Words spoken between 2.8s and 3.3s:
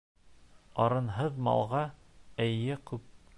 күп.